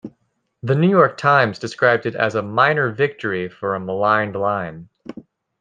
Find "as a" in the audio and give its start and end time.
2.15-2.41